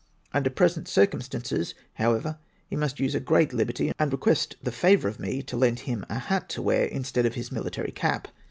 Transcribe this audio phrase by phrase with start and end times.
[0.33, 5.07] Under present cir cumstances ho>vever he must use a great liberty, and request tiie favour
[5.07, 8.25] of me to lend bim a hat to wear instead of his mili tary esq).